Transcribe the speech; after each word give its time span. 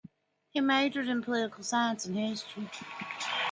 He 0.49 0.59
majored 0.61 1.07
in 1.07 1.21
political 1.21 1.63
science 1.63 2.07
and 2.07 2.15
history. 2.17 2.67